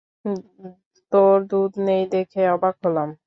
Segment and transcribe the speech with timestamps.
[1.11, 3.09] তোর দুধ নেই দেখে অবাক হলাম।